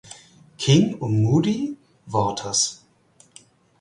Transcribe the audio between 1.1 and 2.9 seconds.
Muddy Waters.